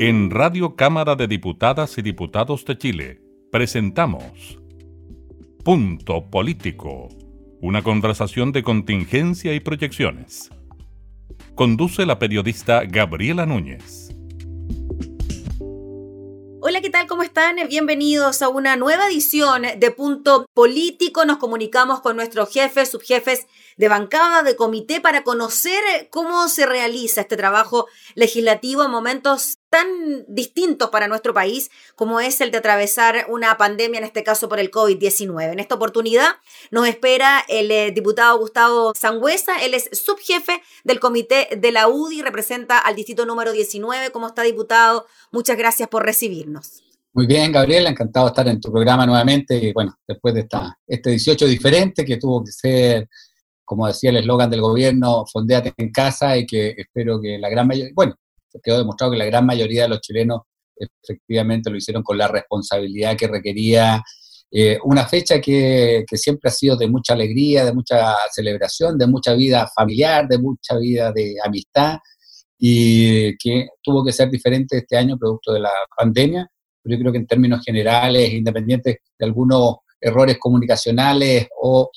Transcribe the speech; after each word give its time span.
En 0.00 0.30
Radio 0.30 0.74
Cámara 0.74 1.14
de 1.14 1.28
Diputadas 1.28 1.96
y 1.98 2.02
Diputados 2.02 2.64
de 2.64 2.76
Chile 2.76 3.20
presentamos 3.52 4.58
Punto 5.64 6.28
Político, 6.30 7.10
una 7.60 7.80
conversación 7.84 8.50
de 8.50 8.64
contingencia 8.64 9.54
y 9.54 9.60
proyecciones. 9.60 10.50
Conduce 11.54 12.06
la 12.06 12.18
periodista 12.18 12.82
Gabriela 12.84 13.46
Núñez. 13.46 14.12
Hola, 16.60 16.80
¿qué 16.80 16.90
tal? 16.90 17.06
¿Cómo 17.06 17.22
están? 17.22 17.56
Bienvenidos 17.68 18.42
a 18.42 18.48
una 18.48 18.74
nueva 18.74 19.06
edición 19.06 19.62
de 19.78 19.90
Punto 19.92 20.46
Político. 20.54 21.24
Nos 21.24 21.36
comunicamos 21.36 22.00
con 22.00 22.16
nuestros 22.16 22.52
jefes, 22.52 22.90
subjefes 22.90 23.46
de 23.76 23.88
bancada, 23.88 24.42
de 24.42 24.56
comité, 24.56 25.00
para 25.00 25.24
conocer 25.24 25.82
cómo 26.10 26.48
se 26.48 26.66
realiza 26.66 27.22
este 27.22 27.36
trabajo 27.36 27.86
legislativo 28.14 28.84
en 28.84 28.90
momentos 28.90 29.58
tan 29.70 30.24
distintos 30.28 30.90
para 30.90 31.08
nuestro 31.08 31.34
país 31.34 31.70
como 31.96 32.20
es 32.20 32.40
el 32.40 32.52
de 32.52 32.58
atravesar 32.58 33.26
una 33.28 33.56
pandemia, 33.56 33.98
en 33.98 34.04
este 34.04 34.22
caso 34.22 34.48
por 34.48 34.60
el 34.60 34.70
COVID-19. 34.70 35.52
En 35.52 35.58
esta 35.58 35.74
oportunidad 35.74 36.36
nos 36.70 36.86
espera 36.86 37.44
el 37.48 37.70
eh, 37.70 37.90
diputado 37.90 38.38
Gustavo 38.38 38.92
Sangüesa, 38.94 39.56
él 39.64 39.74
es 39.74 39.90
subjefe 39.92 40.62
del 40.84 41.00
comité 41.00 41.48
de 41.56 41.72
la 41.72 41.88
UDI, 41.88 42.22
representa 42.22 42.78
al 42.78 42.94
distrito 42.94 43.26
número 43.26 43.52
19. 43.52 44.10
¿Cómo 44.10 44.28
está, 44.28 44.42
diputado? 44.42 45.06
Muchas 45.32 45.56
gracias 45.56 45.88
por 45.88 46.04
recibirnos. 46.04 46.84
Muy 47.12 47.26
bien, 47.26 47.52
Gabriela, 47.52 47.90
encantado 47.90 48.26
de 48.26 48.30
estar 48.30 48.48
en 48.48 48.60
tu 48.60 48.72
programa 48.72 49.06
nuevamente. 49.06 49.72
Bueno, 49.72 49.98
después 50.06 50.34
de 50.34 50.40
esta, 50.40 50.78
este 50.86 51.10
18 51.10 51.46
diferente 51.46 52.04
que 52.04 52.16
tuvo 52.16 52.44
que 52.44 52.50
ser 52.50 53.08
como 53.64 53.86
decía 53.86 54.10
el 54.10 54.18
eslogan 54.18 54.50
del 54.50 54.60
gobierno, 54.60 55.24
fondéate 55.30 55.72
en 55.76 55.90
casa 55.90 56.36
y 56.36 56.46
que 56.46 56.74
espero 56.76 57.20
que 57.20 57.38
la 57.38 57.48
gran 57.48 57.66
mayoría, 57.66 57.92
bueno, 57.94 58.14
quedó 58.62 58.78
demostrado 58.78 59.12
que 59.12 59.18
la 59.18 59.24
gran 59.24 59.46
mayoría 59.46 59.82
de 59.82 59.88
los 59.88 60.00
chilenos 60.00 60.42
efectivamente 60.76 61.70
lo 61.70 61.76
hicieron 61.76 62.02
con 62.02 62.18
la 62.18 62.28
responsabilidad 62.28 63.16
que 63.16 63.28
requería 63.28 64.02
eh, 64.50 64.78
una 64.84 65.06
fecha 65.06 65.40
que, 65.40 66.04
que, 66.06 66.16
siempre 66.16 66.48
ha 66.48 66.52
sido 66.52 66.76
de 66.76 66.88
mucha 66.88 67.14
alegría, 67.14 67.64
de 67.64 67.72
mucha 67.72 68.14
celebración, 68.32 68.98
de 68.98 69.06
mucha 69.06 69.34
vida 69.34 69.68
familiar, 69.74 70.28
de 70.28 70.38
mucha 70.38 70.76
vida 70.78 71.10
de 71.12 71.36
amistad 71.44 71.98
y 72.58 73.36
que 73.36 73.68
tuvo 73.82 74.04
que 74.04 74.12
ser 74.12 74.30
diferente 74.30 74.78
este 74.78 74.96
año 74.96 75.18
producto 75.18 75.52
de 75.52 75.60
la 75.60 75.72
pandemia, 75.96 76.48
pero 76.82 76.96
yo 76.96 77.00
creo 77.00 77.12
que 77.12 77.18
en 77.18 77.26
términos 77.26 77.64
generales, 77.64 78.32
independientes 78.32 78.98
de 79.18 79.26
algunos 79.26 79.76
errores 80.00 80.38
comunicacionales 80.38 81.48
o 81.60 81.90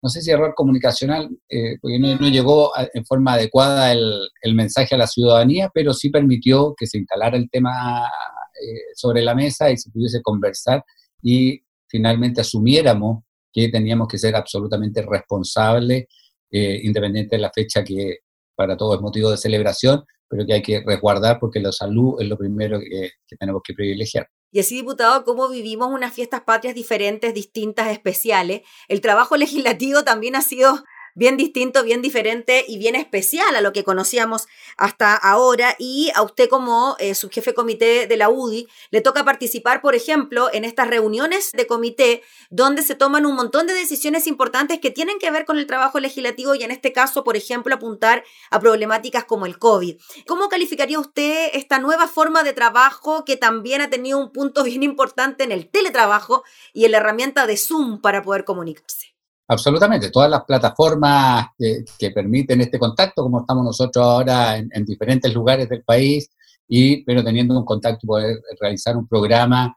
no 0.00 0.08
sé 0.08 0.22
si 0.22 0.30
error 0.30 0.54
comunicacional, 0.54 1.28
eh, 1.48 1.76
porque 1.80 1.98
no, 1.98 2.16
llegó 2.28 2.72
en 2.76 3.04
forma 3.04 3.34
adecuada 3.34 3.92
el, 3.92 4.54
mensaje 4.54 4.94
a 4.94 4.98
la 4.98 5.06
ciudadanía, 5.06 5.70
pero 5.74 5.92
sí 5.92 6.10
permitió 6.10 6.74
que 6.76 6.86
se 6.86 6.98
instalara 6.98 7.36
el 7.36 7.50
tema 7.50 8.04
eh, 8.06 8.94
sobre 8.94 9.22
la 9.22 9.34
mesa 9.34 9.70
y 9.70 9.76
se 9.76 9.90
pudiese 9.90 10.22
conversar 10.22 10.84
y 11.22 11.60
finalmente 11.88 12.40
asumiéramos 12.40 13.24
que 13.52 13.68
teníamos 13.68 14.06
que 14.08 14.18
ser 14.18 14.36
absolutamente 14.36 15.02
responsables, 15.02 16.06
eh, 16.50 16.80
independiente 16.82 17.36
de 17.36 17.42
la 17.42 17.50
fecha 17.50 17.82
que 17.82 18.18
para 18.58 18.76
todos 18.76 18.96
es 18.96 19.00
motivo 19.00 19.30
de 19.30 19.36
celebración, 19.36 20.04
pero 20.28 20.44
que 20.44 20.52
hay 20.52 20.62
que 20.62 20.82
resguardar 20.84 21.38
porque 21.38 21.60
la 21.60 21.70
salud 21.70 22.20
es 22.20 22.28
lo 22.28 22.36
primero 22.36 22.80
que 22.80 23.12
tenemos 23.38 23.62
que 23.64 23.72
privilegiar. 23.72 24.26
Y 24.50 24.58
así, 24.58 24.74
diputado, 24.74 25.24
cómo 25.24 25.48
vivimos 25.48 25.92
unas 25.92 26.12
fiestas 26.12 26.40
patrias 26.40 26.74
diferentes, 26.74 27.32
distintas, 27.32 27.88
especiales. 27.88 28.62
El 28.88 29.00
trabajo 29.00 29.36
legislativo 29.44 30.02
también 30.02 30.34
ha 30.34 30.42
sido 30.42 30.82
bien 31.18 31.36
distinto, 31.36 31.82
bien 31.82 32.00
diferente 32.00 32.64
y 32.68 32.78
bien 32.78 32.94
especial 32.94 33.56
a 33.56 33.60
lo 33.60 33.72
que 33.72 33.82
conocíamos 33.82 34.46
hasta 34.76 35.16
ahora. 35.16 35.74
Y 35.78 36.12
a 36.14 36.22
usted 36.22 36.48
como 36.48 36.94
eh, 37.00 37.16
subjefe 37.16 37.54
comité 37.54 38.06
de 38.06 38.16
la 38.16 38.30
UDI 38.30 38.68
le 38.90 39.00
toca 39.00 39.24
participar, 39.24 39.82
por 39.82 39.96
ejemplo, 39.96 40.48
en 40.52 40.64
estas 40.64 40.86
reuniones 40.86 41.50
de 41.52 41.66
comité 41.66 42.22
donde 42.50 42.82
se 42.82 42.94
toman 42.94 43.26
un 43.26 43.34
montón 43.34 43.66
de 43.66 43.74
decisiones 43.74 44.28
importantes 44.28 44.78
que 44.78 44.92
tienen 44.92 45.18
que 45.18 45.32
ver 45.32 45.44
con 45.44 45.58
el 45.58 45.66
trabajo 45.66 45.98
legislativo 45.98 46.54
y 46.54 46.62
en 46.62 46.70
este 46.70 46.92
caso, 46.92 47.24
por 47.24 47.36
ejemplo, 47.36 47.74
apuntar 47.74 48.22
a 48.50 48.60
problemáticas 48.60 49.24
como 49.24 49.46
el 49.46 49.58
COVID. 49.58 49.96
¿Cómo 50.28 50.48
calificaría 50.48 51.00
usted 51.00 51.50
esta 51.52 51.80
nueva 51.80 52.06
forma 52.06 52.44
de 52.44 52.52
trabajo 52.52 53.24
que 53.24 53.36
también 53.36 53.80
ha 53.80 53.90
tenido 53.90 54.18
un 54.18 54.30
punto 54.30 54.62
bien 54.68 54.84
importante 54.84 55.42
en 55.42 55.50
el 55.50 55.68
teletrabajo 55.68 56.44
y 56.72 56.84
en 56.84 56.92
la 56.92 56.98
herramienta 56.98 57.48
de 57.48 57.56
Zoom 57.56 58.00
para 58.00 58.22
poder 58.22 58.44
comunicarse? 58.44 59.17
Absolutamente, 59.50 60.10
todas 60.10 60.30
las 60.30 60.44
plataformas 60.44 61.46
que, 61.56 62.10
permiten 62.10 62.60
este 62.60 62.78
contacto, 62.78 63.22
como 63.22 63.40
estamos 63.40 63.64
nosotros 63.64 64.04
ahora 64.04 64.58
en, 64.58 64.84
diferentes 64.84 65.32
lugares 65.32 65.70
del 65.70 65.82
país, 65.84 66.28
y, 66.68 67.02
pero 67.02 67.24
teniendo 67.24 67.58
un 67.58 67.64
contacto 67.64 68.06
poder 68.06 68.42
realizar 68.60 68.94
un 68.94 69.08
programa 69.08 69.74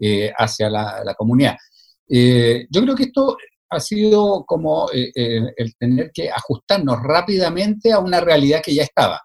eh, 0.00 0.32
hacia 0.34 0.70
la, 0.70 1.14
comunidad. 1.18 1.54
Eh, 2.08 2.66
yo 2.70 2.80
creo 2.80 2.94
que 2.94 3.04
esto 3.04 3.36
ha 3.68 3.78
sido 3.78 4.42
como 4.46 4.88
eh, 4.90 5.12
el 5.54 5.76
tener 5.76 6.10
que 6.10 6.30
ajustarnos 6.30 7.02
rápidamente 7.02 7.92
a 7.92 7.98
una 7.98 8.20
realidad 8.20 8.62
que 8.64 8.74
ya 8.74 8.84
estaba. 8.84 9.20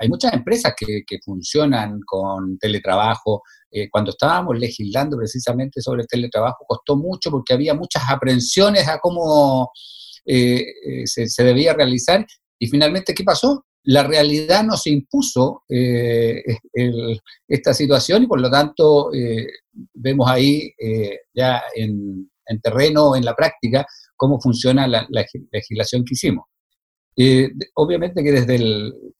Hay 0.00 0.08
muchas 0.08 0.32
empresas 0.32 0.72
que 0.74 1.18
funcionan 1.22 2.00
con 2.06 2.56
teletrabajo, 2.58 3.42
eh, 3.70 3.88
cuando 3.90 4.12
estábamos 4.12 4.58
legislando 4.58 5.16
precisamente 5.16 5.82
sobre 5.82 6.02
el 6.02 6.08
teletrabajo, 6.08 6.64
costó 6.66 6.96
mucho 6.96 7.30
porque 7.30 7.52
había 7.52 7.74
muchas 7.74 8.02
aprensiones 8.08 8.88
a 8.88 8.98
cómo 8.98 9.70
eh, 10.24 10.64
eh, 10.86 11.06
se, 11.06 11.44
debía 11.44 11.74
realizar. 11.74 12.26
Y 12.58 12.68
finalmente, 12.68 13.14
¿qué 13.14 13.24
pasó? 13.24 13.66
La 13.84 14.04
realidad 14.04 14.64
nos 14.64 14.86
impuso 14.86 15.62
esta 17.48 17.72
situación 17.72 18.24
y 18.24 18.26
por 18.26 18.40
lo 18.40 18.50
tanto 18.50 19.10
vemos 19.94 20.28
ahí 20.28 20.72
ya 21.32 21.62
en, 21.74 22.28
terreno, 22.60 23.16
en 23.16 23.24
la 23.24 23.34
práctica, 23.34 23.86
cómo 24.16 24.40
funciona 24.40 24.86
la, 24.86 25.06
legislación 25.52 26.04
que 26.04 26.14
hicimos. 26.14 26.46
obviamente 27.76 28.22
que 28.22 28.32
desde 28.32 28.58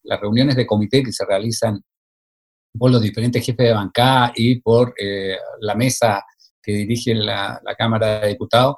las 0.02 0.20
reuniones 0.20 0.56
de 0.56 0.66
comité 0.66 1.02
que 1.02 1.12
se 1.12 1.24
realizan 1.24 1.80
por 2.76 2.90
los 2.90 3.00
diferentes 3.00 3.44
jefes 3.44 3.66
de 3.66 3.74
bancada 3.74 4.32
y 4.34 4.60
por 4.60 4.94
eh, 4.98 5.36
la 5.60 5.74
mesa 5.74 6.24
que 6.62 6.72
dirige 6.72 7.14
la, 7.14 7.60
Cámara 7.76 8.20
de 8.20 8.28
Diputados, 8.28 8.76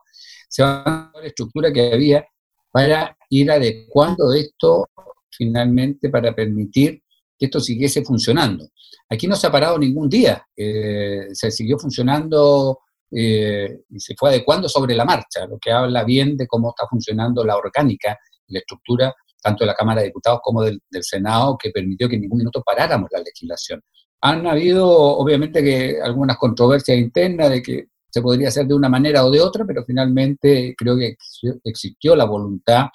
se 0.48 0.62
va 0.62 1.10
a 1.12 1.20
la 1.20 1.26
estructura 1.26 1.72
que 1.72 1.92
había 1.92 2.24
para 2.70 3.16
ir 3.30 3.50
adecuando 3.50 4.32
esto 4.32 4.88
finalmente 5.30 6.08
para 6.08 6.34
permitir 6.34 7.02
que 7.38 7.46
esto 7.46 7.58
siguiese 7.58 8.04
funcionando. 8.04 8.68
Aquí 9.08 9.26
no 9.26 9.34
se 9.34 9.46
ha 9.46 9.52
parado 9.52 9.78
ningún 9.78 10.08
día, 10.08 10.46
eh, 10.56 11.28
se 11.32 11.50
siguió 11.50 11.78
funcionando 11.78 12.80
eh, 13.10 13.80
y 13.88 13.98
se 13.98 14.14
fue 14.16 14.28
adecuando 14.28 14.68
sobre 14.68 14.94
la 14.94 15.04
marcha, 15.04 15.46
lo 15.46 15.58
que 15.58 15.72
habla 15.72 16.04
bien 16.04 16.36
de 16.36 16.46
cómo 16.46 16.70
está 16.70 16.86
funcionando 16.88 17.44
la 17.44 17.56
orgánica, 17.56 18.16
la 18.48 18.58
estructura 18.60 19.14
tanto 19.40 19.64
de 19.64 19.68
la 19.68 19.74
Cámara 19.74 20.00
de 20.00 20.08
Diputados 20.08 20.40
como 20.42 20.62
del, 20.62 20.80
Senado, 21.00 21.56
que 21.58 21.70
permitió 21.70 22.08
que 22.08 22.16
en 22.16 22.22
ningún 22.22 22.38
minuto 22.38 22.62
paráramos 22.64 23.08
la 23.12 23.20
legislación. 23.20 23.80
Han 24.22 24.46
habido, 24.46 24.88
obviamente, 24.88 25.62
que 25.62 26.00
algunas 26.02 26.36
controversias 26.36 26.98
internas 26.98 27.50
de 27.50 27.62
que 27.62 27.84
se 28.10 28.20
podría 28.20 28.48
hacer 28.48 28.66
de 28.66 28.74
una 28.74 28.88
manera 28.88 29.24
o 29.24 29.30
de 29.30 29.40
otra, 29.40 29.64
pero 29.64 29.84
finalmente 29.84 30.74
creo 30.76 30.96
que 30.96 31.16
existió 31.64 32.16
la 32.16 32.24
voluntad 32.24 32.86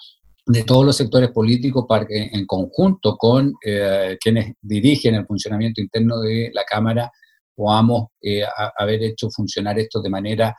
de 0.46 0.62
todos 0.62 0.84
los 0.84 0.96
sectores 0.96 1.30
políticos 1.30 1.86
para 1.88 2.06
que 2.06 2.30
en 2.32 2.46
conjunto 2.46 3.16
con 3.16 3.54
eh, 3.64 4.16
quienes 4.20 4.54
dirigen 4.60 5.16
el 5.16 5.26
funcionamiento 5.26 5.80
interno 5.80 6.20
de 6.20 6.50
la 6.54 6.62
Cámara 6.64 7.10
podamos 7.54 8.08
eh, 8.22 8.42
haber 8.78 9.02
hecho 9.02 9.30
funcionar 9.30 9.78
esto 9.78 10.00
de 10.00 10.10
manera 10.10 10.54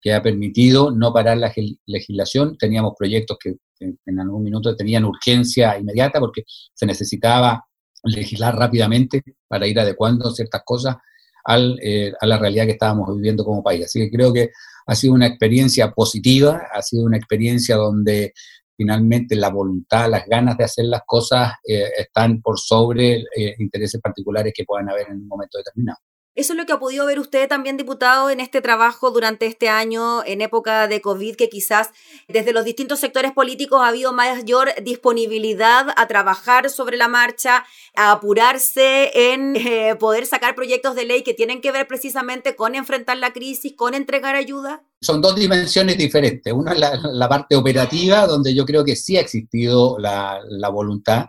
que 0.00 0.12
ha 0.12 0.22
permitido 0.22 0.90
no 0.90 1.12
parar 1.12 1.38
la 1.38 1.52
legislación. 1.86 2.56
Teníamos 2.58 2.94
proyectos 2.98 3.38
que 3.42 3.54
en, 3.82 4.20
algún 4.20 4.42
minuto 4.42 4.74
tenían 4.76 5.04
urgencia 5.04 5.78
inmediata 5.78 6.20
porque 6.20 6.44
se 6.46 6.86
necesitaba 6.86 7.64
legislar 8.04 8.56
rápidamente 8.56 9.22
para 9.46 9.66
ir 9.66 9.78
adecuando 9.78 10.30
ciertas 10.30 10.62
cosas 10.64 10.96
al, 11.44 11.78
eh, 11.82 12.12
a 12.20 12.26
la 12.26 12.38
realidad 12.38 12.66
que 12.66 12.72
estábamos 12.72 13.14
viviendo 13.14 13.44
como 13.44 13.62
país. 13.62 13.84
Así 13.84 14.00
que 14.00 14.10
creo 14.10 14.32
que 14.32 14.50
ha 14.86 14.94
sido 14.94 15.14
una 15.14 15.26
experiencia 15.26 15.92
positiva, 15.92 16.62
ha 16.72 16.82
sido 16.82 17.04
una 17.04 17.16
experiencia 17.16 17.76
donde 17.76 18.32
finalmente 18.76 19.36
la 19.36 19.50
voluntad, 19.50 20.10
las 20.10 20.26
ganas 20.26 20.56
de 20.56 20.64
hacer 20.64 20.86
las 20.86 21.02
cosas 21.06 21.52
eh, 21.64 21.90
están 21.96 22.40
por 22.40 22.58
sobre 22.58 23.24
eh, 23.36 23.54
intereses 23.58 24.00
particulares 24.00 24.52
que 24.54 24.64
puedan 24.64 24.88
haber 24.90 25.08
en 25.08 25.18
un 25.18 25.28
momento 25.28 25.58
determinado. 25.58 25.98
Eso 26.34 26.54
es 26.54 26.58
lo 26.58 26.64
que 26.64 26.72
ha 26.72 26.78
podido 26.78 27.04
ver 27.04 27.18
usted 27.18 27.46
también, 27.46 27.76
diputado, 27.76 28.30
en 28.30 28.40
este 28.40 28.62
trabajo 28.62 29.10
durante 29.10 29.44
este 29.44 29.68
año, 29.68 30.24
en 30.24 30.40
época 30.40 30.88
de 30.88 31.02
COVID, 31.02 31.36
que 31.36 31.50
quizás 31.50 31.90
desde 32.26 32.54
los 32.54 32.64
distintos 32.64 33.00
sectores 33.00 33.32
políticos 33.32 33.80
ha 33.82 33.88
habido 33.88 34.14
mayor 34.14 34.70
disponibilidad 34.82 35.88
a 35.94 36.08
trabajar 36.08 36.70
sobre 36.70 36.96
la 36.96 37.06
marcha, 37.06 37.66
a 37.94 38.12
apurarse 38.12 39.32
en 39.32 39.56
eh, 39.56 39.94
poder 39.96 40.24
sacar 40.24 40.54
proyectos 40.54 40.94
de 40.94 41.04
ley 41.04 41.22
que 41.22 41.34
tienen 41.34 41.60
que 41.60 41.70
ver 41.70 41.86
precisamente 41.86 42.56
con 42.56 42.74
enfrentar 42.74 43.18
la 43.18 43.34
crisis, 43.34 43.74
con 43.76 43.92
entregar 43.92 44.34
ayuda. 44.34 44.82
Son 45.02 45.20
dos 45.20 45.36
dimensiones 45.36 45.98
diferentes. 45.98 46.50
Una 46.50 46.72
es 46.72 46.78
la, 46.78 47.28
parte 47.28 47.56
operativa, 47.56 48.26
donde 48.26 48.54
yo 48.54 48.64
creo 48.64 48.84
que 48.84 48.96
sí 48.96 49.18
ha 49.18 49.20
existido 49.20 49.98
la, 49.98 50.40
la 50.48 50.70
voluntad 50.70 51.26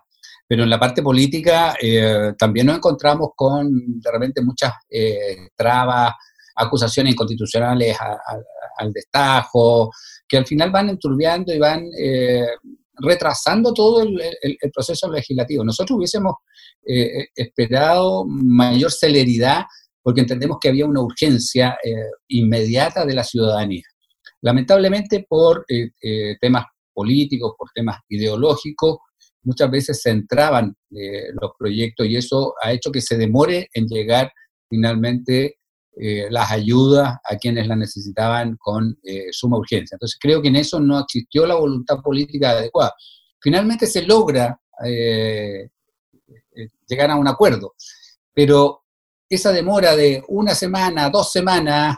pero 0.54 0.66
en 0.66 0.70
la 0.70 0.80
parte 0.80 1.02
política 1.02 1.76
eh, 1.82 2.34
también 2.38 2.68
nos 2.68 2.76
encontramos 2.76 3.30
con 3.36 4.00
de 4.00 4.12
repente 4.12 4.40
muchas 4.44 4.72
eh, 4.88 5.48
trabas, 5.56 6.14
acusaciones 6.56 7.14
inconstitucionales 7.14 7.98
al 8.78 8.94
destajo, 8.94 9.90
que 10.28 10.38
al 10.38 10.46
final 10.46 10.70
van 10.70 10.90
enturbiando 10.90 11.52
y 11.52 11.58
van 11.58 11.88
eh, 12.00 12.46
retrasando 12.98 13.74
todo 13.74 14.04
el, 14.04 14.16
proceso 14.72 15.12
legislativo. 15.12 15.64
Nosotros 15.64 15.98
hubiésemos 15.98 16.36
esperado 16.84 18.24
mayor 18.24 18.92
celeridad 18.92 19.64
porque 20.04 20.22
entendemos 20.22 20.60
que 20.62 20.70
había 20.70 20.86
una 20.86 21.02
urgencia 21.02 21.76
inmediata 22.28 23.08
de 23.08 23.16
la 23.16 23.24
ciudadanía. 23.24 23.86
Lamentablemente 24.42 25.26
por 25.28 25.66
temas 26.40 26.66
políticos, 26.94 27.56
por 27.58 27.72
temas 27.74 27.98
ideológicos, 28.08 29.00
muchas 29.44 29.70
veces 29.70 30.02
se 30.02 30.10
entraban 30.10 30.76
eh, 30.92 31.32
los 31.40 31.52
proyectos 31.58 32.08
y 32.08 32.16
eso 32.16 32.54
ha 32.62 32.72
hecho 32.72 32.92
que 32.92 33.02
se 33.02 33.18
demore 33.18 33.70
en 33.74 33.88
llegar 33.88 34.32
finalmente 34.70 35.58
eh, 35.96 36.28
las 36.30 36.52
ayudas 36.52 37.18
a 37.24 37.38
quienes 37.38 37.68
las 37.68 37.78
necesitaban 37.78 38.58
con 38.58 38.98
eh, 39.04 39.28
suma 39.32 39.58
urgencia. 39.58 39.96
Entonces 39.96 40.18
creo 40.20 40.42
que 40.42 40.48
en 40.48 40.56
eso 40.56 40.80
no 40.80 41.00
existió 41.00 41.46
la 41.46 41.56
voluntad 41.56 41.98
política 42.02 42.52
adecuada. 42.52 42.94
Finalmente 43.40 43.86
se 43.86 44.04
logra 44.04 44.60
llegar 46.88 47.12
a 47.12 47.16
un 47.16 47.28
acuerdo, 47.28 47.76
pero 48.34 48.82
esa 49.30 49.52
demora 49.52 49.96
de 49.96 50.24
una 50.28 50.56
semana, 50.56 51.10
dos 51.10 51.32
semanas, 51.32 51.98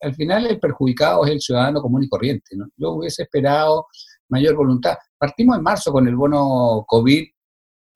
al, 0.00 0.14
final 0.14 0.46
el 0.46 0.60
perjudicado 0.60 1.24
es 1.24 1.32
el 1.32 1.40
ciudadano 1.40 1.80
común 1.80 2.04
y 2.04 2.08
corriente. 2.08 2.56
Yo 2.76 2.92
hubiese 2.92 3.22
esperado 3.22 3.86
mayor 4.28 4.56
voluntad. 4.56 4.96
Partimos 5.24 5.56
en 5.56 5.62
marzo 5.62 5.90
con 5.90 6.06
el 6.06 6.14
bono 6.14 6.84
COVID, 6.86 7.24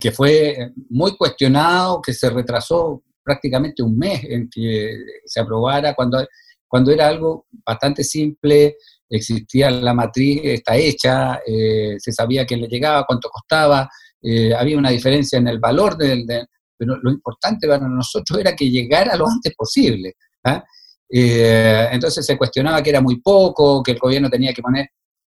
que 0.01 0.13
fue 0.13 0.73
muy 0.89 1.15
cuestionado, 1.15 2.01
que 2.01 2.15
se 2.15 2.31
retrasó 2.31 3.03
prácticamente 3.23 3.83
un 3.83 3.99
mes 3.99 4.25
en 4.25 4.49
que 4.49 4.97
se 5.27 5.39
aprobara, 5.39 5.93
cuando, 5.95 6.27
cuando 6.67 6.91
era 6.91 7.07
algo 7.07 7.45
bastante 7.67 8.03
simple, 8.03 8.77
existía 9.11 9.71
la 9.71 9.93
matriz, 9.93 10.41
está 10.43 10.75
hecha, 10.77 11.41
eh, 11.47 11.97
se 11.99 12.13
sabía 12.13 12.47
quién 12.47 12.63
le 12.63 12.67
llegaba, 12.67 13.05
cuánto 13.07 13.29
costaba, 13.29 13.87
eh, 14.23 14.55
había 14.55 14.79
una 14.79 14.89
diferencia 14.89 15.39
en 15.39 15.49
el 15.49 15.59
valor 15.59 15.99
del... 15.99 16.25
pero 16.79 16.97
lo 16.97 17.11
importante 17.11 17.69
para 17.69 17.87
nosotros 17.87 18.41
era 18.41 18.57
que 18.57 18.71
llegara 18.71 19.17
lo 19.17 19.29
antes 19.29 19.53
posible. 19.55 20.15
¿ah? 20.45 20.65
Eh, 21.11 21.89
entonces 21.93 22.25
se 22.25 22.39
cuestionaba 22.39 22.83
que 22.83 22.89
era 22.89 23.03
muy 23.03 23.21
poco, 23.21 23.83
que 23.83 23.93
el 23.93 23.99
gobierno 23.99 24.31
tenía 24.31 24.55
que 24.55 24.63
poner 24.63 24.89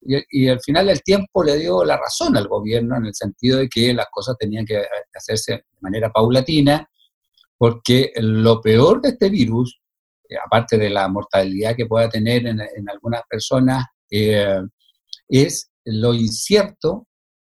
y, 0.06 0.48
al 0.48 0.60
final 0.60 0.88
el 0.88 1.02
tiempo 1.02 1.42
le 1.42 1.56
dio 1.56 1.84
la 1.84 1.96
razón 1.96 2.36
al 2.36 2.48
gobierno 2.48 2.96
en 2.96 3.06
el 3.06 3.14
sentido 3.14 3.58
de 3.58 3.68
que 3.68 3.92
las 3.92 4.06
cosas 4.10 4.36
tenían 4.38 4.64
que 4.64 4.82
hacerse 5.14 5.52
de 5.52 5.64
manera 5.80 6.10
paulatina, 6.10 6.88
porque 7.58 8.12
lo 8.16 8.60
peor 8.60 9.00
de 9.00 9.10
este 9.10 9.28
virus, 9.28 9.80
eh, 10.28 10.36
aparte 10.44 10.78
de 10.78 10.90
la 10.90 11.08
mortalidad 11.08 11.74
que 11.74 11.86
pueda 11.86 12.08
tener 12.08 12.46
en, 12.46 12.60
algunas 12.88 13.22
personas, 13.28 13.84
eh, 14.10 14.60
es 15.28 15.70
lo 15.84 16.14
incierto 16.14 17.06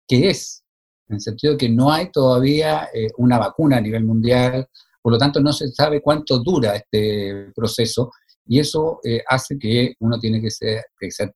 que 0.08 0.30
es, 0.30 0.64
en 1.10 1.16
el 1.16 1.22
sentido 1.22 1.54
de 1.54 1.58
que 1.58 1.70
no 1.70 1.92
hay 1.92 2.12
todavía 2.12 2.90
eh, 2.94 3.10
una 3.18 3.38
vacuna 3.38 3.78
a 3.78 3.82
nivel 3.82 4.04
mundial, 4.04 4.68
por 5.02 5.14
lo 5.14 5.18
tanto 5.18 5.40
no 5.40 5.54
se 5.54 5.70
sabe 5.70 6.02
cuánto 6.02 6.40
dura 6.40 6.76
este 6.76 7.52
proceso 7.56 8.12
y 8.46 8.60
eso 8.60 9.00
hace 9.28 9.58
que 9.60 9.94
uno 10.00 10.20
tiene 10.20 10.42
que 10.42 10.50
ser 10.50 10.86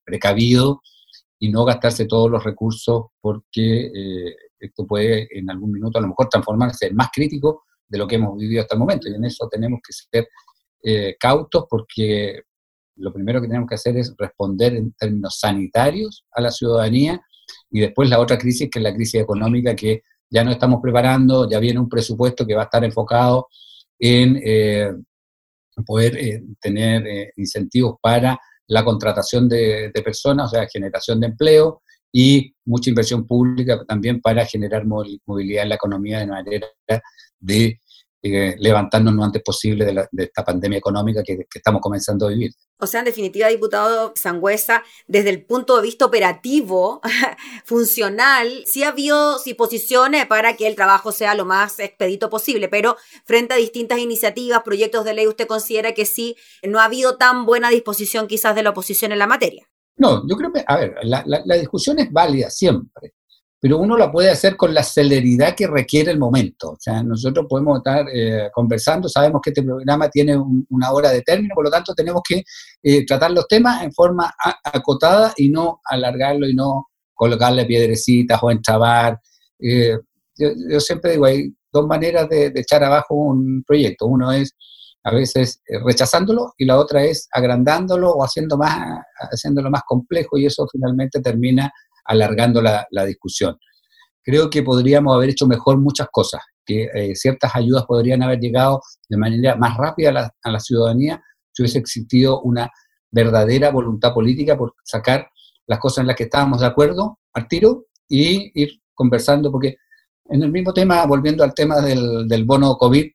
precavido 0.03 0.81
y 1.43 1.49
no 1.49 1.65
gastarse 1.65 2.05
todos 2.05 2.29
los 2.29 2.43
recursos 2.43 3.05
porque 3.19 3.87
eh, 3.87 4.35
esto 4.59 4.85
puede 4.85 5.27
en 5.31 5.49
algún 5.49 5.71
minuto 5.71 5.97
a 5.97 6.01
lo 6.01 6.09
mejor 6.09 6.29
transformarse 6.29 6.85
en 6.85 6.95
más 6.95 7.09
crítico 7.11 7.63
de 7.87 7.97
lo 7.97 8.07
que 8.07 8.15
hemos 8.15 8.37
vivido 8.37 8.61
hasta 8.61 8.75
el 8.75 8.79
momento. 8.79 9.09
Y 9.09 9.15
en 9.15 9.25
eso 9.25 9.49
tenemos 9.49 9.79
que 9.83 9.91
ser 9.91 10.27
eh, 10.83 11.15
cautos 11.19 11.65
porque 11.67 12.43
lo 12.97 13.11
primero 13.11 13.41
que 13.41 13.47
tenemos 13.47 13.67
que 13.67 13.73
hacer 13.73 13.97
es 13.97 14.13
responder 14.19 14.75
en 14.75 14.93
términos 14.93 15.39
sanitarios 15.39 16.25
a 16.31 16.41
la 16.41 16.51
ciudadanía 16.51 17.19
y 17.71 17.79
después 17.79 18.07
la 18.07 18.19
otra 18.19 18.37
crisis 18.37 18.69
que 18.71 18.77
es 18.77 18.83
la 18.83 18.93
crisis 18.93 19.19
económica 19.19 19.75
que 19.75 20.03
ya 20.29 20.43
no 20.43 20.51
estamos 20.51 20.79
preparando, 20.79 21.49
ya 21.49 21.57
viene 21.57 21.79
un 21.79 21.89
presupuesto 21.89 22.45
que 22.45 22.53
va 22.53 22.61
a 22.61 22.65
estar 22.65 22.83
enfocado 22.83 23.47
en 23.97 24.39
eh, 24.45 24.93
poder 25.87 26.43
tener 26.59 27.31
incentivos 27.35 27.95
para 27.99 28.39
la 28.71 28.85
contratación 28.85 29.49
de, 29.49 29.91
personas, 30.03 30.47
o 30.47 30.55
sea, 30.55 30.67
generación 30.71 31.19
de 31.19 31.27
empleo 31.27 31.81
y 32.09 32.53
mucha 32.63 32.89
inversión 32.89 33.27
pública 33.27 33.83
también 33.85 34.21
para 34.21 34.45
generar 34.45 34.85
movilidad 34.85 35.63
en 35.63 35.69
la 35.69 35.75
economía 35.75 36.19
de 36.19 36.27
manera 36.27 36.67
de 37.37 37.80
eh, 38.23 38.55
levantarnos 38.59 39.15
lo 39.15 39.23
antes 39.23 39.41
posible 39.41 39.83
de, 39.83 40.07
esta 40.23 40.45
pandemia 40.45 40.77
económica 40.77 41.23
que, 41.23 41.47
estamos 41.53 41.81
comenzando 41.81 42.27
a 42.27 42.29
vivir. 42.29 42.51
O 42.77 42.85
sea, 42.85 42.99
en 42.99 43.05
definitiva, 43.05 43.47
diputado 43.47 44.13
Sangüesa, 44.15 44.83
desde 45.07 45.31
el 45.31 45.43
punto 45.43 45.75
de 45.75 45.81
vista 45.81 46.05
operativo, 46.05 47.01
funcional, 47.65 48.63
sí 48.67 48.83
ha 48.83 48.89
habido 48.89 49.37
posiciones 49.57 50.27
para 50.27 50.55
que 50.55 50.67
el 50.67 50.75
trabajo 50.75 51.11
sea 51.11 51.33
lo 51.33 51.45
más 51.45 51.79
expedito 51.79 52.29
posible, 52.29 52.69
pero 52.69 52.95
frente 53.25 53.55
a 53.55 53.57
distintas 53.57 53.97
iniciativas, 53.97 54.61
proyectos 54.61 55.03
de 55.03 55.15
ley, 55.15 55.27
¿usted 55.27 55.47
considera 55.47 55.93
que 55.93 56.05
sí 56.05 56.35
no 56.61 56.79
ha 56.79 56.85
habido 56.85 57.17
tan 57.17 57.45
buena 57.47 57.69
disposición 57.69 58.27
quizás 58.27 58.55
de 58.55 58.61
la 58.61 58.69
oposición 58.69 59.11
en 59.11 59.19
la 59.19 59.27
materia? 59.27 59.67
No, 59.97 60.27
yo 60.27 60.35
creo 60.37 60.53
que, 60.53 60.63
a 60.65 60.77
ver, 60.77 60.95
la 61.03 61.55
discusión 61.55 61.97
es 61.97 62.11
válida 62.11 62.49
siempre 62.49 63.13
pero 63.61 63.77
uno 63.77 63.95
la 63.95 64.11
puede 64.11 64.31
hacer 64.31 64.57
con 64.57 64.73
la 64.73 64.81
celeridad 64.81 65.53
que 65.55 65.67
requiere 65.67 66.11
el 66.11 66.17
momento. 66.17 66.71
O 66.71 66.77
sea, 66.79 67.03
nosotros 67.03 67.45
podemos 67.47 67.77
estar 67.77 68.07
eh, 68.11 68.49
conversando, 68.51 69.07
sabemos 69.07 69.39
que 69.39 69.51
este 69.51 69.61
programa 69.61 70.09
tiene 70.09 70.35
una 70.35 70.91
hora 70.91 71.11
de 71.11 71.21
término, 71.21 71.53
por 71.53 71.65
lo 71.65 71.69
tanto 71.69 71.93
tenemos 71.93 72.23
que 72.27 72.43
eh, 72.81 73.05
tratar 73.05 73.29
los 73.29 73.47
temas 73.47 73.83
en 73.83 73.93
forma 73.93 74.33
acotada 74.63 75.31
y 75.37 75.49
no 75.49 75.79
alargarlo 75.85 76.49
y 76.49 76.55
no 76.55 76.87
colocarle 77.13 77.65
piedrecitas 77.65 78.39
o 78.41 78.49
entrabar. 78.49 79.19
Eh, 79.59 79.95
yo, 80.35 80.79
siempre 80.79 81.11
digo, 81.11 81.25
hay 81.25 81.53
dos 81.71 81.85
maneras 81.85 82.27
de, 82.29 82.49
de, 82.49 82.61
echar 82.61 82.83
abajo 82.83 83.13
un 83.13 83.63
proyecto. 83.63 84.07
Uno 84.07 84.31
es 84.31 84.55
a 85.03 85.11
veces 85.11 85.61
rechazándolo 85.85 86.53
y 86.57 86.65
la 86.65 86.79
otra 86.79 87.03
es 87.03 87.27
agrandándolo 87.31 88.11
o 88.11 88.23
haciendo 88.23 88.57
más, 88.57 89.03
haciéndolo 89.31 89.69
más 89.69 89.83
complejo 89.87 90.39
y 90.39 90.47
eso 90.47 90.67
finalmente 90.71 91.21
termina 91.21 91.71
alargando 92.05 92.61
la, 92.61 93.05
discusión. 93.05 93.57
Creo 94.23 94.49
que 94.49 94.63
podríamos 94.63 95.15
haber 95.15 95.29
hecho 95.29 95.47
mejor 95.47 95.79
muchas 95.79 96.07
cosas, 96.11 96.41
que 96.65 96.89
eh, 96.93 97.15
ciertas 97.15 97.55
ayudas 97.55 97.85
podrían 97.85 98.21
haber 98.23 98.39
llegado 98.39 98.81
de 99.09 99.17
manera 99.17 99.55
más 99.55 99.77
rápida 99.77 100.31
a 100.43 100.51
la, 100.51 100.59
ciudadanía 100.59 101.21
si 101.51 101.63
hubiese 101.63 101.79
existido 101.79 102.41
una 102.41 102.69
verdadera 103.09 103.71
voluntad 103.71 104.13
política 104.13 104.57
por 104.57 104.75
sacar 104.83 105.27
las 105.67 105.79
cosas 105.79 106.03
en 106.03 106.07
las 106.07 106.15
que 106.15 106.23
estábamos 106.23 106.61
de 106.61 106.67
acuerdo 106.67 107.19
al 107.33 107.47
tiro 107.47 107.85
y 108.07 108.51
ir 108.53 108.81
conversando, 108.93 109.51
porque 109.51 109.77
en 110.25 110.43
el 110.43 110.51
mismo 110.51 110.73
tema, 110.73 111.05
volviendo 111.05 111.43
al 111.43 111.53
tema 111.53 111.81
del, 111.81 112.27
del 112.27 112.45
bono 112.45 112.75
COVID, 112.77 113.05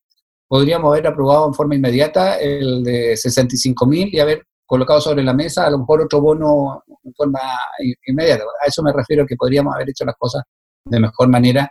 podríamos 0.48 0.92
haber 0.92 1.06
aprobado 1.06 1.46
en 1.46 1.54
forma 1.54 1.74
inmediata 1.74 2.38
el 2.38 2.82
de 2.82 3.16
65 3.16 3.86
mil 3.86 4.08
y 4.12 4.20
haber 4.20 4.46
colocado 4.66 5.00
sobre 5.00 5.22
la 5.22 5.32
mesa, 5.32 5.66
a 5.66 5.70
lo 5.70 5.78
mejor 5.78 6.02
otro 6.02 6.20
bono 6.20 6.82
en 7.04 7.14
forma 7.14 7.40
inmediata. 8.06 8.44
A 8.62 8.66
eso 8.66 8.82
me 8.82 8.92
refiero 8.92 9.24
que 9.26 9.36
podríamos 9.36 9.74
haber 9.74 9.90
hecho 9.90 10.04
las 10.04 10.16
cosas 10.16 10.42
de 10.84 11.00
mejor 11.00 11.28
manera 11.28 11.70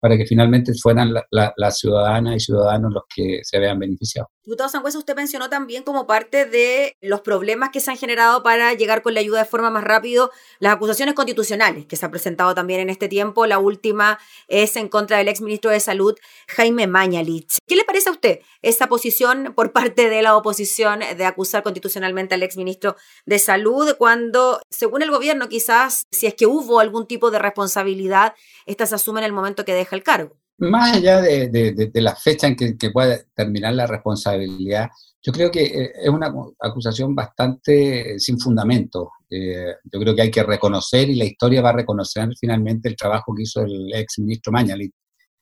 para 0.00 0.16
que 0.16 0.24
finalmente 0.24 0.72
fueran 0.74 1.12
las 1.30 1.78
ciudadanas 1.78 2.36
y 2.36 2.40
ciudadanos 2.40 2.92
los 2.92 3.02
que 3.14 3.40
se 3.42 3.58
vean 3.58 3.78
beneficiados. 3.78 4.30
Diputado 4.50 4.68
Sangüesa, 4.68 4.98
usted 4.98 5.14
mencionó 5.14 5.48
también 5.48 5.84
como 5.84 6.08
parte 6.08 6.44
de 6.44 6.96
los 7.00 7.20
problemas 7.20 7.70
que 7.70 7.78
se 7.78 7.92
han 7.92 7.96
generado 7.96 8.42
para 8.42 8.74
llegar 8.74 9.00
con 9.00 9.14
la 9.14 9.20
ayuda 9.20 9.38
de 9.38 9.44
forma 9.44 9.70
más 9.70 9.84
rápido 9.84 10.32
las 10.58 10.74
acusaciones 10.74 11.14
constitucionales 11.14 11.86
que 11.86 11.94
se 11.94 12.04
han 12.04 12.10
presentado 12.10 12.52
también 12.52 12.80
en 12.80 12.90
este 12.90 13.06
tiempo. 13.06 13.46
La 13.46 13.60
última 13.60 14.18
es 14.48 14.74
en 14.74 14.88
contra 14.88 15.18
del 15.18 15.28
exministro 15.28 15.70
de 15.70 15.78
Salud, 15.78 16.16
Jaime 16.48 16.88
Mañalich. 16.88 17.58
¿Qué 17.64 17.76
le 17.76 17.84
parece 17.84 18.08
a 18.08 18.12
usted 18.12 18.40
esa 18.60 18.88
posición 18.88 19.52
por 19.54 19.70
parte 19.70 20.08
de 20.08 20.20
la 20.20 20.36
oposición 20.36 20.98
de 20.98 21.24
acusar 21.24 21.62
constitucionalmente 21.62 22.34
al 22.34 22.42
exministro 22.42 22.96
de 23.26 23.38
Salud 23.38 23.94
cuando, 23.98 24.60
según 24.68 25.02
el 25.02 25.12
gobierno, 25.12 25.48
quizás 25.48 26.02
si 26.10 26.26
es 26.26 26.34
que 26.34 26.46
hubo 26.46 26.80
algún 26.80 27.06
tipo 27.06 27.30
de 27.30 27.38
responsabilidad, 27.38 28.34
esta 28.66 28.84
se 28.86 28.96
asume 28.96 29.20
en 29.20 29.26
el 29.26 29.32
momento 29.32 29.64
que 29.64 29.74
deja 29.74 29.94
el 29.94 30.02
cargo? 30.02 30.40
Más 30.60 30.96
allá 30.96 31.20
de, 31.22 31.90
la 31.94 32.14
fecha 32.14 32.46
en 32.46 32.56
que, 32.56 32.76
que, 32.76 32.90
pueda 32.90 33.18
terminar 33.34 33.74
la 33.74 33.86
responsabilidad, 33.86 34.90
yo 35.22 35.32
creo 35.32 35.50
que 35.50 35.64
eh, 35.64 35.92
es 36.02 36.08
una 36.08 36.32
acusación 36.58 37.14
bastante 37.14 38.18
sin 38.18 38.38
fundamento. 38.38 39.10
Eh, 39.28 39.74
yo 39.84 40.00
creo 40.00 40.14
que 40.14 40.22
hay 40.22 40.30
que 40.30 40.42
reconocer, 40.42 41.10
y 41.10 41.16
la 41.16 41.24
historia 41.24 41.62
va 41.62 41.70
a 41.70 41.74
reconocer 41.74 42.28
finalmente 42.38 42.88
el 42.88 42.96
trabajo 42.96 43.34
que 43.34 43.42
hizo 43.42 43.60
el 43.62 43.92
ex 43.94 44.18
ministro 44.18 44.52
Mañalit 44.52 44.92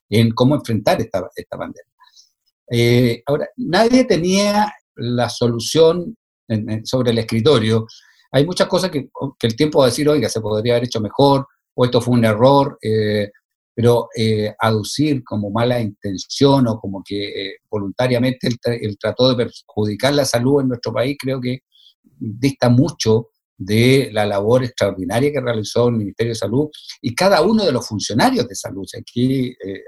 en 0.09 0.31
cómo 0.31 0.55
enfrentar 0.55 0.99
esta, 1.01 1.29
esta 1.35 1.57
pandemia. 1.57 1.93
Eh, 2.71 3.23
ahora, 3.25 3.47
nadie 3.57 4.03
tenía 4.05 4.71
la 4.95 5.29
solución 5.29 6.15
sobre 6.83 7.11
el 7.11 7.19
escritorio. 7.19 7.85
Hay 8.31 8.45
muchas 8.45 8.67
cosas 8.67 8.89
que, 8.89 9.09
el 9.41 9.55
tiempo 9.55 9.79
va 9.79 9.85
a 9.85 9.89
decir, 9.89 10.09
oiga, 10.09 10.27
se 10.29 10.41
podría 10.41 10.73
haber 10.73 10.85
hecho 10.85 10.99
mejor, 10.99 11.47
o 11.75 11.85
esto 11.85 12.01
fue 12.01 12.15
un 12.15 12.25
error 12.25 12.77
pero 13.79 14.09
eh, 14.13 14.53
aducir 14.59 15.23
como 15.23 15.51
mala 15.51 15.79
intención 15.79 16.67
o 16.67 16.77
como 16.81 17.01
que 17.01 17.29
eh, 17.29 17.53
voluntariamente 17.71 18.49
él, 18.49 18.97
trató 18.99 19.29
de 19.29 19.45
perjudicar 19.45 20.13
la 20.13 20.25
salud 20.25 20.59
en 20.59 20.67
nuestro 20.67 20.91
país, 20.91 21.15
creo 21.17 21.39
que 21.39 21.59
dista 22.03 22.67
mucho 22.67 23.29
de 23.57 24.09
la 24.11 24.25
labor 24.25 24.65
extraordinaria 24.65 25.31
que 25.31 25.39
realizó 25.39 25.87
el 25.87 25.95
Ministerio 25.95 26.31
de 26.31 26.39
Salud 26.39 26.67
y 27.01 27.15
cada 27.15 27.41
uno 27.41 27.63
de 27.63 27.71
los 27.71 27.87
funcionarios 27.87 28.49
de 28.49 28.55
salud. 28.55 28.85
Aquí 28.99 29.45
eh, 29.45 29.83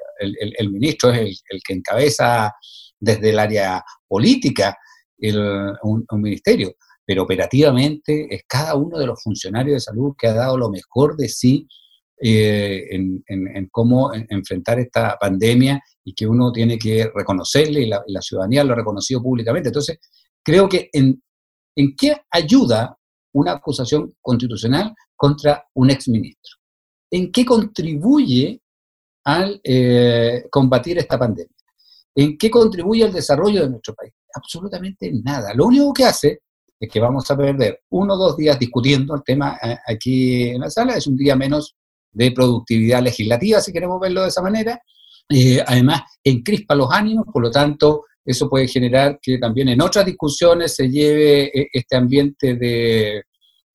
el, 0.58 0.72
ministro 0.72 1.12
es 1.12 1.44
el, 1.50 1.60
que 1.62 1.74
encabeza 1.74 2.50
desde 2.98 3.32
el 3.32 3.40
área 3.40 3.84
política 4.08 4.78
un, 5.84 6.06
ministerio, 6.14 6.76
pero 7.06 7.24
operativamente 7.24 8.34
es 8.34 8.44
cada 8.48 8.74
uno 8.76 8.98
de 8.98 9.08
los 9.08 9.22
funcionarios 9.22 9.76
de 9.76 9.82
salud 9.82 10.14
que 10.18 10.28
ha 10.28 10.34
dado 10.34 10.58
lo 10.58 10.70
mejor 10.70 11.18
de 11.18 11.28
sí 11.28 11.68
eh, 12.22 12.88
en, 12.92 13.70
cómo 13.72 14.12
enfrentar 14.14 14.80
esta 14.80 15.18
pandemia 15.20 15.82
y 16.04 16.14
que 16.14 16.28
uno 16.28 16.52
tiene 16.52 16.78
que 16.78 17.10
reconocerle 17.14 17.82
y 17.82 17.88
la, 17.88 18.22
ciudadanía 18.22 18.64
lo 18.64 18.74
ha 18.74 18.78
reconocido 18.78 19.22
públicamente. 19.22 19.70
Entonces, 19.70 20.00
creo 20.44 20.70
que 20.70 20.90
en, 20.94 21.22
en 21.76 21.96
qué 21.96 22.16
ayuda 22.30 22.98
una 23.34 23.54
acusación 23.54 24.16
constitucional 24.22 24.94
contra 25.16 25.66
un 25.76 25.90
exministro. 25.90 26.58
¿En 27.12 27.32
qué 27.32 27.46
contribuye 27.46 28.62
al 29.26 29.60
eh, 29.64 30.46
combatir 30.50 30.98
esta 30.98 31.18
pandemia? 31.18 31.56
¿En 32.16 32.38
qué 32.38 32.50
contribuye 32.50 33.06
al 33.06 33.14
desarrollo 33.14 33.62
de 33.62 33.70
nuestro 33.70 33.94
país? 33.94 34.14
Absolutamente 34.34 35.12
nada. 35.24 35.54
Lo 35.54 35.66
único 35.66 35.94
que 35.94 36.06
hace 36.06 36.40
es 36.80 36.90
que 36.90 37.00
vamos 37.00 37.30
a 37.30 37.38
perder 37.38 37.82
uno 37.90 38.16
o 38.16 38.18
dos 38.18 38.38
días 38.38 38.58
discutiendo 38.58 39.14
el 39.16 39.24
tema 39.24 39.58
eh, 39.62 39.78
aquí 39.88 40.50
en 40.50 40.62
la 40.62 40.70
sala, 40.70 40.96
es 40.96 41.06
un 41.08 41.16
día 41.16 41.36
menos 41.36 41.76
de 42.12 42.32
productividad 42.32 43.02
legislativa, 43.02 43.62
si 43.62 43.72
queremos 43.72 44.00
verlo 44.00 44.24
de 44.24 44.30
esa 44.30 44.42
manera. 44.42 44.82
Eh, 45.30 45.64
además, 45.66 46.02
encrispa 46.24 46.76
los 46.76 46.92
ánimos, 46.92 47.26
por 47.32 47.42
lo 47.42 47.52
tanto, 47.52 48.06
eso 48.24 48.50
puede 48.50 48.68
generar 48.68 49.20
que 49.22 49.38
también 49.38 49.70
en 49.70 49.82
otras 49.82 50.06
discusiones 50.06 50.76
se 50.76 50.90
lleve 50.90 51.44
eh, 51.46 51.70
este 51.72 51.96
ambiente 51.96 52.56
de, 52.56 53.24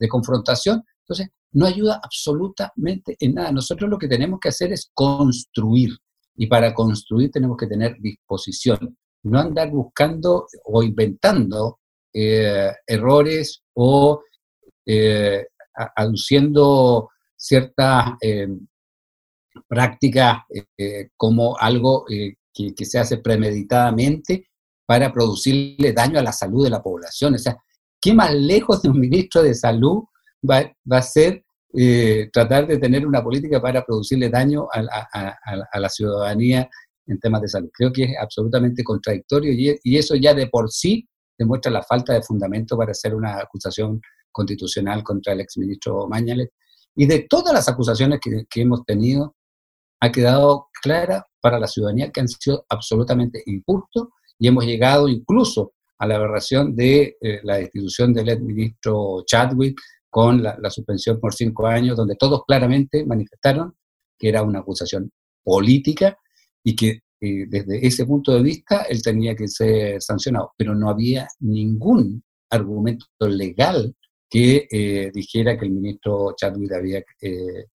confrontación. 0.09 0.83
Entonces, 1.01 1.29
no 1.53 1.67
ayuda 1.67 2.01
absolutamente 2.03 3.17
en 3.19 3.35
nada. 3.35 3.51
Nosotros 3.51 3.89
lo 3.89 3.99
que 3.99 4.09
tenemos 4.09 4.39
que 4.39 4.51
hacer 4.51 4.73
es 4.73 4.91
construir. 4.93 5.91
Y 6.37 6.47
para 6.47 6.75
construir 6.75 7.31
tenemos 7.31 7.57
que 7.57 7.67
tener 7.67 7.97
disposición. 7.99 8.97
No 9.23 9.41
andar 9.41 9.71
buscando 9.71 10.47
o 10.65 10.83
inventando 10.83 11.79
eh, 12.13 12.71
errores 12.87 13.63
o 13.75 14.21
aduciendo 15.97 17.09
ciertas 17.47 18.15
eh, 18.21 18.49
prácticas 19.69 20.39
eh, 20.77 21.11
como 21.17 21.57
algo 21.57 22.05
eh, 22.11 22.35
que, 22.53 22.85
se 22.85 22.99
hace 22.99 23.19
premeditadamente 23.19 24.49
para 24.85 25.13
producirle 25.13 25.93
daño 25.93 26.19
a 26.19 26.23
la 26.23 26.33
salud 26.33 26.65
de 26.65 26.71
la 26.71 26.83
población. 26.83 27.35
O 27.35 27.39
sea, 27.39 27.57
¿qué 28.01 28.15
más 28.15 28.35
lejos 28.35 28.83
de 28.83 28.89
un 28.89 28.99
ministro 28.99 29.43
de 29.43 29.55
salud 29.55 30.05
va, 30.49 30.73
a 30.91 31.03
ser 31.03 31.45
tratar 32.33 32.67
de 32.67 32.79
tener 32.79 33.07
una 33.07 33.23
política 33.23 33.61
para 33.61 33.85
producirle 33.85 34.31
daño 34.31 34.67
a, 34.73 35.79
la 35.79 35.89
ciudadanía 35.89 36.69
en 37.07 37.21
temas 37.21 37.43
de 37.43 37.49
salud? 37.49 37.71
Creo 37.73 37.93
que 37.93 38.05
es 38.05 38.17
absolutamente 38.21 38.83
contradictorio 38.83 39.53
y, 39.53 39.79
y 39.83 39.99
eso 39.99 40.15
ya 40.17 40.35
de 40.35 40.47
por 40.47 40.71
sí 40.71 41.09
demuestra 41.39 41.71
la 41.71 41.83
falta 41.83 42.15
de 42.15 42.23
fundamento 42.23 42.77
para 42.77 42.93
hacer 42.93 43.15
una 43.15 43.39
acusación 43.39 44.01
constitucional 44.33 45.03
contra 45.03 45.33
el 45.35 45.41
exministro 45.41 46.09
Mañalet 46.09 46.51
y 46.97 47.07
de 47.07 47.27
todas 47.29 47.53
las 47.53 47.69
acusaciones 47.69 48.21
que, 48.21 48.61
hemos 48.61 48.85
tenido, 48.85 49.37
ha 50.01 50.11
quedado 50.11 50.69
clara 50.83 51.27
para 51.41 51.61
la 51.61 51.69
ciudadanía 51.69 52.11
que 52.11 52.21
han 52.21 52.29
sido 52.29 52.65
absolutamente 52.69 53.43
injustos 53.47 54.09
y 54.39 54.49
hemos 54.49 54.65
llegado 54.65 55.09
incluso 55.09 55.75
a 55.99 56.07
la 56.07 56.17
aberración 56.17 56.75
de 56.75 57.17
eh, 57.21 57.41
la 57.43 57.57
destitución 57.57 58.13
del 58.13 58.31
ex 58.31 58.41
ministro 58.41 59.25
Chadwick 59.27 59.79
con 60.11 60.43
la, 60.43 60.71
suspensión 60.71 61.21
por 61.21 61.35
cinco 61.35 61.67
años, 61.67 61.97
donde 61.97 62.17
todos 62.17 62.43
claramente 62.47 63.05
manifestaron 63.05 63.75
que 64.19 64.31
era 64.31 64.43
una 64.43 64.61
acusación 64.61 65.11
política 65.45 66.19
y 66.65 66.75
que 66.75 67.01
eh, 67.21 67.47
desde 67.47 67.87
ese 67.87 68.07
punto 68.07 68.33
de 68.33 68.43
vista 68.43 68.83
él 68.89 69.03
tenía 69.03 69.35
que 69.37 69.49
ser 69.49 70.01
sancionado, 70.01 70.53
pero 70.57 70.75
no 70.75 70.89
había 70.89 71.29
ningún 71.41 72.23
argumento 72.51 73.07
legal 73.21 73.95
que 74.29 74.67
eh, 74.71 75.11
dijera 75.13 75.57
que 75.59 75.67
el 75.67 75.73
ministro 75.73 76.35
Chadwick 76.37 76.73
había 76.73 77.03
eh, 77.21 77.67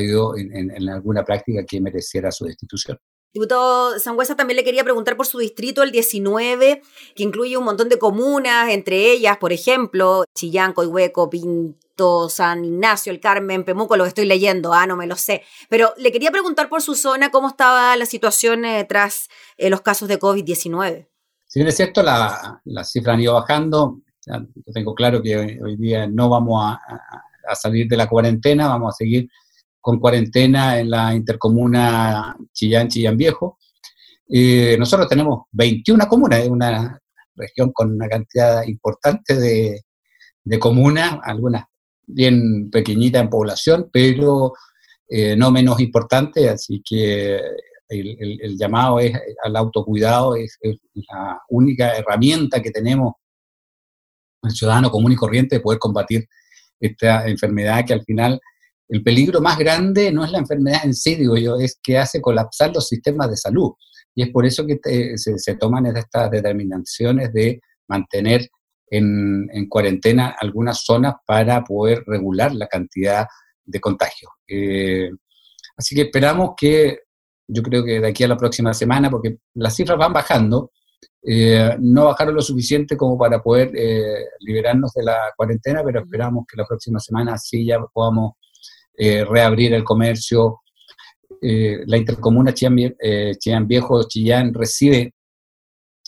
ido 0.00 0.36
en, 0.36 0.88
alguna 0.88 1.24
práctica 1.24 1.64
que 1.64 1.80
mereciera 1.80 2.30
su 2.30 2.44
destitución. 2.44 2.98
Diputado 3.34 3.98
Sangüesa 3.98 4.36
también 4.36 4.56
le 4.56 4.64
quería 4.64 4.84
preguntar 4.84 5.16
por 5.16 5.26
su 5.26 5.38
distrito, 5.38 5.82
el 5.82 5.90
19, 5.90 6.82
que 7.14 7.22
incluye 7.22 7.56
un 7.56 7.64
montón 7.64 7.88
de 7.88 7.98
comunas, 7.98 8.68
entre 8.68 9.10
ellas, 9.10 9.38
por 9.38 9.54
ejemplo, 9.54 10.24
Chillán, 10.34 10.74
Coihueco, 10.74 11.30
Pinto, 11.30 12.28
San 12.28 12.62
Ignacio, 12.62 13.10
El 13.10 13.20
Carmen, 13.20 13.64
Pemuco, 13.64 13.96
lo 13.96 14.04
estoy 14.04 14.26
leyendo, 14.26 14.74
ah, 14.74 14.86
no 14.86 14.96
me 14.96 15.06
lo 15.06 15.16
sé. 15.16 15.44
Pero 15.70 15.94
le 15.96 16.12
quería 16.12 16.30
preguntar 16.30 16.68
por 16.68 16.82
su 16.82 16.94
zona 16.94 17.30
cómo 17.30 17.48
estaba 17.48 17.96
la 17.96 18.04
situación 18.04 18.66
eh, 18.66 18.84
tras 18.86 19.30
eh, 19.56 19.70
los 19.70 19.80
casos 19.80 20.08
de 20.08 20.18
COVID-19. 20.18 21.08
Si 21.46 21.58
bien 21.58 21.68
es 21.68 21.76
cierto, 21.76 22.02
la, 22.02 22.60
las 22.64 22.92
cifras 22.92 23.14
han 23.14 23.20
ido 23.20 23.32
bajando, 23.32 24.00
yo 24.26 24.72
tengo 24.72 24.94
claro 24.94 25.22
que 25.22 25.36
hoy, 25.36 25.76
día 25.76 26.06
no 26.06 26.28
vamos 26.28 26.62
a, 26.64 26.78
salir 27.54 27.88
de 27.88 27.96
la 27.96 28.08
cuarentena, 28.08 28.68
vamos 28.68 28.94
a 28.94 28.96
seguir 28.96 29.28
con 29.80 29.98
cuarentena 29.98 30.78
en 30.78 30.90
la 30.90 31.12
intercomuna 31.14 32.36
Chillán, 32.52 32.88
Chillán 32.88 33.16
Viejo. 33.16 33.58
Eh, 34.28 34.76
nosotros 34.78 35.08
tenemos 35.08 35.46
21 35.50 36.06
comunas, 36.06 36.38
es 36.40 36.48
una 36.48 36.98
región 37.34 37.72
con 37.72 37.92
una 37.92 38.08
cantidad 38.08 38.62
importante 38.64 39.34
de, 39.34 40.58
comunas, 40.58 41.18
algunas 41.24 41.64
bien 42.06 42.70
pequeñitas 42.70 43.22
en 43.22 43.30
población, 43.30 43.90
pero 43.92 44.52
eh, 45.08 45.36
no 45.36 45.50
menos 45.50 45.80
importantes, 45.80 46.48
así 46.48 46.82
que 46.82 47.40
el, 47.88 48.56
llamado 48.56 49.00
es 49.00 49.12
al 49.44 49.56
autocuidado, 49.56 50.36
es, 50.36 50.58
la 50.94 51.40
única 51.48 51.96
herramienta 51.96 52.62
que 52.62 52.70
tenemos 52.70 53.14
el 54.42 54.50
ciudadano 54.50 54.90
común 54.90 55.12
y 55.12 55.16
corriente 55.16 55.56
de 55.56 55.60
poder 55.60 55.78
combatir 55.78 56.26
esta 56.80 57.26
enfermedad 57.28 57.84
que 57.86 57.92
al 57.92 58.02
final 58.02 58.40
el 58.88 59.02
peligro 59.02 59.40
más 59.40 59.56
grande 59.56 60.12
no 60.12 60.24
es 60.24 60.32
la 60.32 60.38
enfermedad 60.38 60.80
en 60.84 60.94
sí, 60.94 61.14
digo 61.14 61.36
yo, 61.36 61.56
es 61.56 61.78
que 61.82 61.96
hace 61.96 62.20
colapsar 62.20 62.72
los 62.74 62.88
sistemas 62.88 63.30
de 63.30 63.36
salud. 63.36 63.72
Y 64.14 64.22
es 64.22 64.30
por 64.30 64.44
eso 64.44 64.66
que 64.66 64.78
se, 65.16 65.54
toman 65.54 65.86
estas 65.86 66.30
determinaciones 66.30 67.32
de 67.32 67.60
mantener 67.88 68.48
en, 68.90 69.48
cuarentena 69.70 70.36
algunas 70.38 70.84
zonas 70.84 71.14
para 71.26 71.64
poder 71.64 72.04
regular 72.06 72.54
la 72.54 72.66
cantidad 72.66 73.26
de 73.64 73.80
contagios. 73.80 74.30
Eh, 74.46 75.08
así 75.76 75.94
que 75.94 76.02
esperamos 76.02 76.50
que, 76.54 76.98
yo 77.48 77.62
creo 77.62 77.84
que 77.84 78.00
de 78.00 78.08
aquí 78.08 78.24
a 78.24 78.28
la 78.28 78.36
próxima 78.36 78.74
semana, 78.74 79.10
porque 79.10 79.38
las 79.54 79.74
cifras 79.74 79.96
van 79.96 80.12
bajando, 80.12 80.70
eh, 81.24 81.76
no 81.78 82.06
bajaron 82.06 82.34
lo 82.34 82.42
suficiente 82.42 82.96
como 82.96 83.16
para 83.16 83.40
poder 83.40 83.70
eh, 83.76 84.26
liberarnos 84.40 84.92
de 84.92 85.04
la 85.04 85.32
cuarentena, 85.36 85.82
pero 85.84 86.00
esperamos 86.00 86.44
que 86.50 86.56
la 86.56 86.66
próxima 86.66 86.98
semana 86.98 87.38
sí 87.38 87.64
ya 87.64 87.78
podamos 87.92 88.32
eh, 88.96 89.24
reabrir 89.24 89.72
el 89.74 89.84
comercio. 89.84 90.60
la 91.40 91.96
intercomuna 91.96 92.52
Chillán, 92.52 93.66
Viejo, 93.66 94.02
Chillán 94.08 94.52
recibe 94.54 95.14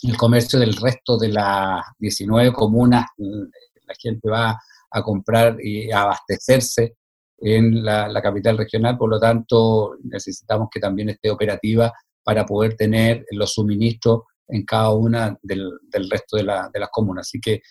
el 0.03 0.17
comercio 0.17 0.59
del 0.59 0.75
resto 0.75 1.17
de 1.17 1.29
las 1.29 1.83
19 1.99 2.53
comunas. 2.53 3.05
La 3.17 3.95
gente 3.99 4.29
va 4.29 4.59
a 4.91 5.01
comprar 5.01 5.57
y 5.61 5.91
a 5.91 6.03
abastecerse 6.03 6.95
en 7.39 7.83
la, 7.83 8.07
la 8.07 8.21
capital 8.21 8.57
regional, 8.57 8.97
por 8.97 9.09
lo 9.09 9.19
tanto 9.19 9.97
necesitamos 10.03 10.69
que 10.71 10.79
también 10.79 11.09
esté 11.09 11.29
operativa 11.29 11.91
para 12.23 12.45
poder 12.45 12.75
tener 12.75 13.25
los 13.31 13.53
suministros 13.53 14.23
en 14.47 14.63
cada 14.65 14.91
una 14.93 15.37
del, 15.41 15.71
resto 16.09 16.37
de, 16.37 16.43
las 16.43 16.89
comunas. 16.91 17.27
Así 17.27 17.39
que 17.39 17.61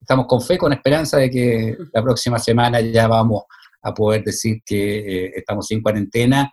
estamos 0.00 0.26
con 0.26 0.40
fe, 0.40 0.56
con 0.58 0.72
esperanza 0.72 1.18
de 1.18 1.30
que 1.30 1.76
la 1.92 2.02
próxima 2.02 2.38
semana 2.38 2.80
ya 2.80 3.06
vamos 3.08 3.44
a 3.82 3.92
poder 3.92 4.24
decir 4.24 4.62
que 4.64 4.98
eh, 5.26 5.32
estamos 5.36 5.66
sin 5.66 5.82
cuarentena 5.82 6.50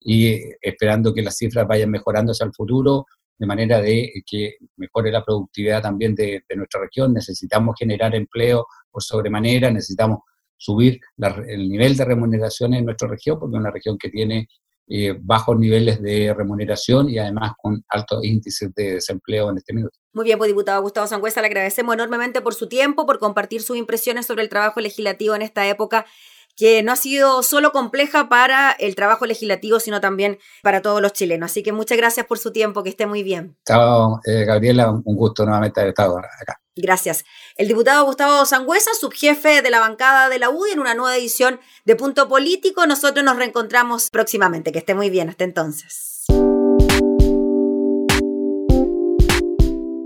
y 0.00 0.40
esperando 0.60 1.12
que 1.12 1.22
las 1.22 1.36
cifras 1.36 1.66
vayan 1.66 1.90
mejorando 1.90 2.32
hacia 2.32 2.46
el 2.46 2.54
futuro, 2.54 3.06
de 3.38 3.46
manera 3.46 3.80
de 3.80 4.12
que 4.24 4.56
mejore 4.76 5.10
la 5.10 5.24
productividad 5.24 5.82
también 5.82 6.14
de, 6.14 6.44
nuestra 6.54 6.80
región. 6.80 7.12
Necesitamos 7.12 7.74
generar 7.78 8.14
empleo 8.14 8.66
por 8.90 9.02
sobremanera, 9.02 9.70
necesitamos 9.70 10.20
subir 10.56 11.00
el 11.48 11.68
nivel 11.68 11.96
de 11.96 12.04
remuneración 12.04 12.74
en 12.74 12.84
nuestra 12.84 13.08
región, 13.08 13.38
porque 13.38 13.56
es 13.56 13.60
una 13.60 13.70
región 13.70 13.98
que 13.98 14.08
tiene 14.08 14.48
eh, 14.88 15.14
bajos 15.20 15.58
niveles 15.58 16.00
de 16.00 16.32
remuneración 16.32 17.08
y 17.08 17.18
además 17.18 17.52
con 17.60 17.84
altos 17.88 18.24
índices 18.24 18.72
de 18.74 18.94
desempleo 18.94 19.50
en 19.50 19.58
este 19.58 19.72
minuto. 19.72 19.98
Muy 20.12 20.24
bien, 20.24 20.38
pues 20.38 20.48
diputado 20.48 20.80
Gustavo 20.82 21.06
Sangüesa, 21.06 21.40
le 21.40 21.48
agradecemos 21.48 21.94
enormemente 21.94 22.40
por 22.40 22.54
su 22.54 22.68
tiempo, 22.68 23.04
por 23.04 23.18
compartir 23.18 23.62
sus 23.62 23.76
impresiones 23.76 24.26
sobre 24.26 24.42
el 24.42 24.48
trabajo 24.48 24.80
legislativo 24.80 25.34
en 25.34 25.42
esta 25.42 25.66
época 25.66 26.06
que 26.56 26.82
no 26.82 26.92
ha 26.92 26.96
sido 26.96 27.42
solo 27.42 27.70
compleja 27.70 28.28
para 28.28 28.72
el 28.72 28.94
trabajo 28.94 29.26
legislativo, 29.26 29.78
sino 29.78 30.00
también 30.00 30.38
para 30.62 30.82
todos 30.82 31.02
los 31.02 31.12
chilenos. 31.12 31.50
Así 31.50 31.62
que 31.62 31.72
muchas 31.72 31.98
gracias 31.98 32.26
por 32.26 32.38
su 32.38 32.50
tiempo, 32.50 32.82
que 32.82 32.88
esté 32.88 33.06
muy 33.06 33.22
bien. 33.22 33.56
Chao, 33.66 34.20
eh, 34.24 34.44
Gabriela, 34.44 34.90
un 34.90 35.02
gusto 35.16 35.44
nuevamente 35.44 35.80
haber 35.80 35.90
estado 35.90 36.18
acá. 36.18 36.60
Gracias. 36.74 37.24
El 37.56 37.68
diputado 37.68 38.04
Gustavo 38.04 38.44
Sangüesa, 38.44 38.90
subjefe 38.98 39.62
de 39.62 39.70
la 39.70 39.80
bancada 39.80 40.28
de 40.28 40.38
la 40.38 40.50
UDI, 40.50 40.72
en 40.72 40.80
una 40.80 40.94
nueva 40.94 41.16
edición 41.16 41.60
de 41.84 41.96
Punto 41.96 42.28
Político. 42.28 42.86
Nosotros 42.86 43.24
nos 43.24 43.36
reencontramos 43.36 44.10
próximamente. 44.10 44.72
Que 44.72 44.78
esté 44.78 44.94
muy 44.94 45.08
bien. 45.08 45.28
Hasta 45.30 45.44
entonces. 45.44 46.24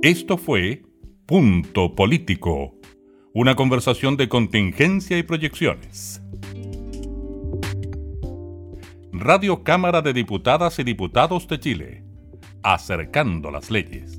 Esto 0.02 0.38
fue 0.38 0.82
Punto 1.26 1.94
Político, 1.94 2.74
una 3.34 3.54
conversación 3.54 4.16
de 4.16 4.28
contingencia 4.28 5.18
y 5.18 5.22
proyecciones. 5.22 6.22
Radio 9.22 9.62
Cámara 9.62 10.00
de 10.00 10.14
Diputadas 10.14 10.78
y 10.78 10.82
Diputados 10.82 11.46
de 11.46 11.60
Chile, 11.60 12.04
acercando 12.62 13.50
las 13.50 13.70
leyes. 13.70 14.18